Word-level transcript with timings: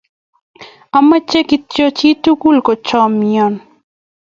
Amache 0.97 1.39
kityo 1.49 1.87
chi 1.97 2.09
tukul 2.23 2.57
kochomya 2.67 3.45